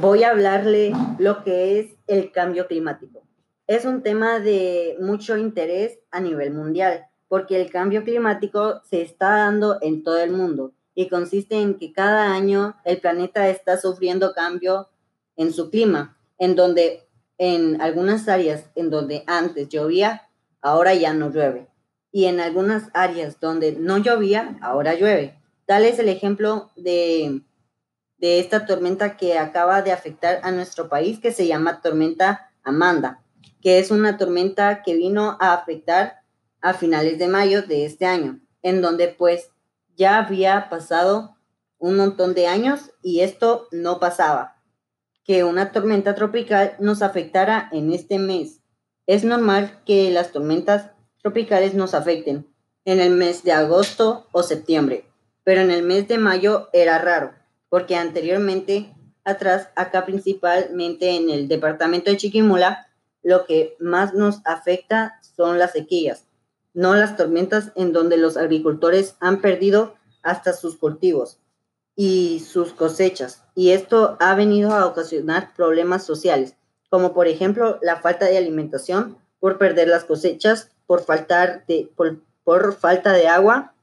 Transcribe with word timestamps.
voy 0.00 0.24
a 0.24 0.30
hablarle 0.30 0.92
lo 1.18 1.42
que 1.42 1.78
es 1.78 1.86
el 2.06 2.30
cambio 2.30 2.66
climático. 2.66 3.22
Es 3.66 3.84
un 3.84 4.02
tema 4.02 4.38
de 4.38 4.96
mucho 5.00 5.36
interés 5.36 5.98
a 6.10 6.20
nivel 6.20 6.52
mundial, 6.52 7.06
porque 7.28 7.60
el 7.60 7.70
cambio 7.70 8.04
climático 8.04 8.82
se 8.84 9.02
está 9.02 9.30
dando 9.30 9.78
en 9.80 10.04
todo 10.04 10.20
el 10.20 10.30
mundo 10.30 10.72
y 10.94 11.08
consiste 11.08 11.60
en 11.60 11.78
que 11.78 11.92
cada 11.92 12.32
año 12.32 12.76
el 12.84 13.00
planeta 13.00 13.48
está 13.48 13.78
sufriendo 13.78 14.34
cambio 14.34 14.88
en 15.36 15.52
su 15.52 15.70
clima, 15.70 16.16
en 16.38 16.56
donde 16.56 17.08
en 17.38 17.80
algunas 17.80 18.28
áreas 18.28 18.70
en 18.74 18.90
donde 18.90 19.24
antes 19.26 19.68
llovía, 19.68 20.28
ahora 20.60 20.94
ya 20.94 21.12
no 21.12 21.30
llueve. 21.30 21.68
Y 22.12 22.26
en 22.26 22.40
algunas 22.40 22.88
áreas 22.94 23.40
donde 23.40 23.72
no 23.72 23.98
llovía, 23.98 24.58
ahora 24.62 24.94
llueve. 24.94 25.38
Tal 25.66 25.84
es 25.84 25.98
el 25.98 26.08
ejemplo 26.08 26.70
de 26.76 27.42
de 28.18 28.40
esta 28.40 28.66
tormenta 28.66 29.16
que 29.16 29.38
acaba 29.38 29.82
de 29.82 29.92
afectar 29.92 30.40
a 30.42 30.50
nuestro 30.50 30.88
país, 30.88 31.18
que 31.20 31.32
se 31.32 31.46
llama 31.46 31.80
tormenta 31.80 32.50
Amanda, 32.62 33.22
que 33.60 33.78
es 33.78 33.90
una 33.90 34.16
tormenta 34.16 34.82
que 34.82 34.94
vino 34.94 35.36
a 35.40 35.52
afectar 35.52 36.20
a 36.60 36.74
finales 36.74 37.18
de 37.18 37.28
mayo 37.28 37.62
de 37.62 37.84
este 37.84 38.06
año, 38.06 38.40
en 38.62 38.80
donde 38.80 39.08
pues 39.08 39.50
ya 39.96 40.18
había 40.18 40.68
pasado 40.68 41.36
un 41.78 41.96
montón 41.96 42.34
de 42.34 42.46
años 42.46 42.90
y 43.02 43.20
esto 43.20 43.68
no 43.70 44.00
pasaba, 44.00 44.62
que 45.24 45.44
una 45.44 45.72
tormenta 45.72 46.14
tropical 46.14 46.74
nos 46.80 47.02
afectara 47.02 47.68
en 47.72 47.92
este 47.92 48.18
mes. 48.18 48.62
Es 49.06 49.24
normal 49.24 49.82
que 49.84 50.10
las 50.10 50.32
tormentas 50.32 50.90
tropicales 51.22 51.74
nos 51.74 51.94
afecten 51.94 52.46
en 52.84 53.00
el 53.00 53.10
mes 53.10 53.44
de 53.44 53.52
agosto 53.52 54.26
o 54.32 54.42
septiembre, 54.42 55.04
pero 55.44 55.60
en 55.60 55.70
el 55.70 55.82
mes 55.82 56.08
de 56.08 56.18
mayo 56.18 56.68
era 56.72 56.98
raro 56.98 57.34
porque 57.68 57.96
anteriormente, 57.96 58.94
atrás, 59.24 59.68
acá 59.76 60.04
principalmente 60.06 61.16
en 61.16 61.30
el 61.30 61.48
departamento 61.48 62.10
de 62.10 62.16
Chiquimula, 62.16 62.86
lo 63.22 63.44
que 63.44 63.76
más 63.80 64.14
nos 64.14 64.40
afecta 64.44 65.20
son 65.20 65.58
las 65.58 65.72
sequías, 65.72 66.26
no 66.74 66.94
las 66.94 67.16
tormentas 67.16 67.72
en 67.74 67.92
donde 67.92 68.16
los 68.16 68.36
agricultores 68.36 69.16
han 69.20 69.40
perdido 69.40 69.96
hasta 70.22 70.52
sus 70.52 70.76
cultivos 70.76 71.38
y 71.96 72.40
sus 72.40 72.72
cosechas. 72.72 73.42
Y 73.54 73.70
esto 73.70 74.16
ha 74.20 74.34
venido 74.34 74.72
a 74.72 74.86
ocasionar 74.86 75.54
problemas 75.54 76.04
sociales, 76.04 76.54
como 76.88 77.14
por 77.14 77.26
ejemplo 77.26 77.78
la 77.82 77.96
falta 77.96 78.26
de 78.26 78.38
alimentación 78.38 79.18
por 79.40 79.58
perder 79.58 79.88
las 79.88 80.04
cosechas, 80.04 80.70
por, 80.86 81.02
faltar 81.02 81.64
de, 81.66 81.90
por, 81.96 82.18
por 82.44 82.74
falta 82.74 83.12
de 83.12 83.26
agua, 83.28 83.74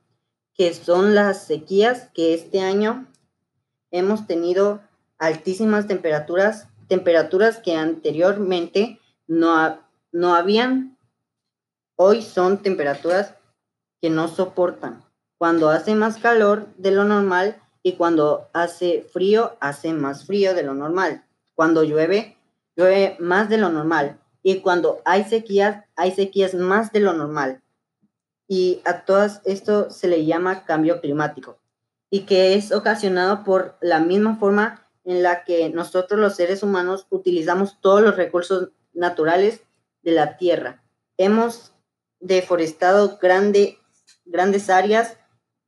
que 0.56 0.74
son 0.74 1.16
las 1.16 1.46
sequías 1.46 2.10
que 2.14 2.34
este 2.34 2.62
año 2.62 3.08
hemos 3.94 4.26
tenido 4.28 4.82
altísimas 5.20 5.88
temperaturas, 5.88 6.68
temperaturas 6.90 7.60
que 7.60 7.76
anteriormente 7.76 9.00
no, 9.28 9.80
no 10.12 10.36
habían. 10.36 10.98
Hoy 11.96 12.24
son 12.24 12.58
temperaturas 12.58 13.36
que 14.02 14.10
no 14.10 14.28
soportan. 14.28 15.04
Cuando 15.38 15.70
hace 15.70 15.96
más 15.96 16.18
calor 16.18 16.68
de 16.78 16.92
lo 16.92 17.06
normal 17.06 17.62
y 17.84 17.94
cuando 17.94 18.50
hace 18.54 19.08
frío, 19.14 19.56
hace 19.62 19.94
más 19.94 20.26
frío 20.26 20.56
de 20.56 20.64
lo 20.64 20.74
normal. 20.74 21.24
Cuando 21.54 21.84
llueve, 21.84 22.38
llueve 22.76 23.16
más 23.20 23.48
de 23.48 23.60
lo 23.60 23.70
normal. 23.70 24.20
Y 24.42 24.60
cuando 24.62 25.02
hay 25.06 25.24
sequías, 25.24 25.86
hay 25.96 26.12
sequías 26.12 26.56
más 26.56 26.92
de 26.92 27.00
lo 27.00 27.14
normal. 27.14 27.62
Y 28.48 28.82
a 28.86 29.06
todas 29.06 29.42
esto 29.46 29.92
se 29.92 30.08
le 30.08 30.26
llama 30.26 30.66
cambio 30.66 31.00
climático 31.00 31.60
y 32.14 32.26
que 32.26 32.54
es 32.54 32.72
ocasionado 32.72 33.44
por 33.44 33.76
la 33.82 34.00
misma 34.00 34.38
forma 34.38 34.88
en 35.04 35.24
la 35.24 35.44
que 35.44 35.72
nosotros 35.72 36.20
los 36.20 36.36
seres 36.36 36.62
humanos 36.62 37.08
utilizamos 37.10 37.82
todos 37.82 38.04
los 38.04 38.16
recursos 38.16 38.70
naturales 38.94 39.62
de 40.04 40.12
la 40.12 40.38
tierra. 40.38 40.84
Hemos 41.18 41.74
deforestado 42.20 43.18
grande, 43.20 43.80
grandes 44.26 44.70
áreas, 44.70 45.18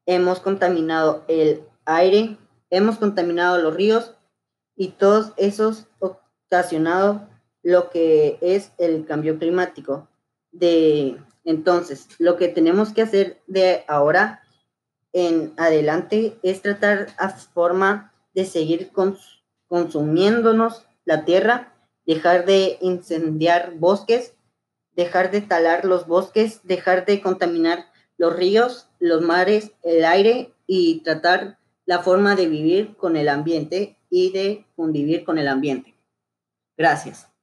hemos 0.06 0.40
contaminado 0.40 1.26
el 1.28 1.64
aire, 1.86 2.38
hemos 2.70 3.00
contaminado 3.00 3.58
los 3.58 3.74
ríos 3.74 4.14
y 4.76 4.90
todos 4.90 5.34
esos 5.38 5.88
ocasionado 5.98 7.28
lo 7.64 7.90
que 7.90 8.38
es 8.42 8.72
el 8.78 9.04
cambio 9.08 9.40
climático. 9.40 10.08
De 10.52 11.18
entonces, 11.44 12.08
lo 12.20 12.38
que 12.38 12.50
tenemos 12.50 12.94
que 12.94 13.02
hacer 13.02 13.42
de 13.48 13.84
ahora 13.88 14.45
en 15.16 15.54
adelante 15.56 16.38
es 16.44 16.62
tratar 16.62 17.08
a 17.18 17.30
forma 17.30 18.14
de 18.34 18.44
seguir 18.44 18.92
consumiéndonos 19.70 20.86
la 21.06 21.24
tierra, 21.24 21.74
dejar 22.06 22.46
de 22.46 22.78
incendiar 22.82 23.76
bosques, 23.76 24.36
dejar 24.92 25.32
de 25.32 25.40
talar 25.40 25.86
los 25.86 26.06
bosques, 26.06 26.60
dejar 26.64 27.06
de 27.06 27.22
contaminar 27.22 27.86
los 28.18 28.36
ríos, 28.36 28.90
los 29.00 29.22
mares, 29.22 29.72
el 29.84 30.04
aire 30.04 30.54
y 30.68 31.00
tratar 31.00 31.60
la 31.86 32.00
forma 32.00 32.36
de 32.36 32.48
vivir 32.48 32.98
con 32.98 33.16
el 33.16 33.30
ambiente 33.30 33.98
y 34.10 34.34
de 34.34 34.66
convivir 34.76 35.24
con 35.24 35.38
el 35.38 35.48
ambiente. 35.48 35.96
Gracias. 36.76 37.35